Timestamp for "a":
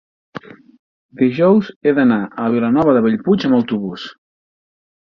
2.25-2.49